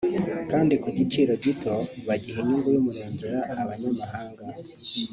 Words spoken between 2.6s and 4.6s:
y’umurengera abanyamahanga